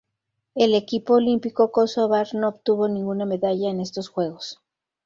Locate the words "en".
3.69-3.79